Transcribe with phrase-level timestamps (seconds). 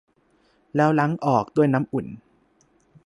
[0.75, 2.05] แล้วล้างออกด้วยน้ำอุ่น